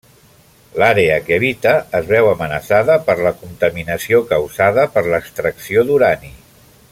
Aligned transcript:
L'àrea 0.83 1.17
que 1.25 1.35
habita 1.41 1.73
es 1.99 2.07
veu 2.13 2.29
amenaçada 2.31 2.95
per 3.09 3.17
la 3.27 3.35
contaminació 3.43 4.23
causada 4.33 4.87
per 4.97 5.05
l'extracció 5.13 5.85
d'urani. 5.91 6.35